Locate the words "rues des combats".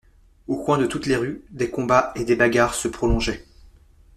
1.15-2.11